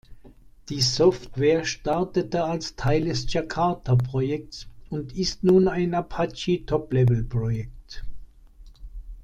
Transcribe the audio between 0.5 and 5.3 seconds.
Die Software startete als Teil des Jakarta-Projekts und